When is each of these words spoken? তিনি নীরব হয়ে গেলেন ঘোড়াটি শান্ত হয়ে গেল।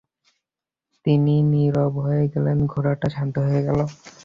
তিনি 1.05 1.35
নীরব 1.51 1.93
হয়ে 2.05 2.25
গেলেন 2.33 2.57
ঘোড়াটি 2.71 3.07
শান্ত 3.15 3.35
হয়ে 3.45 3.61
গেল। 3.67 3.79